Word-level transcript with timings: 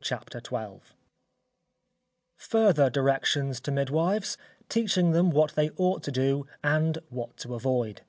CHAPTER 0.00 0.38
XII 0.38 0.78
_Further 2.38 2.92
Directions 2.92 3.58
to 3.62 3.72
Midwives, 3.72 4.38
teaching 4.68 5.10
them 5.10 5.30
what 5.32 5.56
they 5.56 5.70
ought 5.70 6.04
to 6.04 6.12
do, 6.12 6.46
and 6.62 6.96
what 7.08 7.36
to 7.38 7.56
avoid. 7.56 8.02